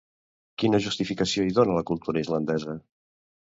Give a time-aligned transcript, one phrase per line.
[0.61, 2.77] Quina justificació hi dona la cultura islandesa?